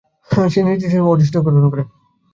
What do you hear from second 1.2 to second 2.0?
নিজেই গঠন করে।